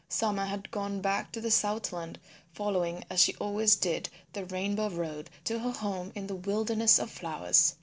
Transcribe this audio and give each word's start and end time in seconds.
Summer 0.09 0.45
had 0.45 0.71
gone 0.71 0.99
back 0.99 1.31
to 1.31 1.39
the 1.39 1.51
Southland 1.51 2.17
following 2.55 3.05
as 3.07 3.21
she 3.21 3.35
always 3.35 3.75
did 3.75 4.09
the 4.33 4.45
Rainbow 4.45 4.89
Road 4.89 5.29
to 5.43 5.59
her 5.59 5.69
home 5.73 6.11
in 6.15 6.25
the 6.25 6.33
Wilderness 6.33 6.97
of 6.97 7.11
Flowers. 7.11 7.75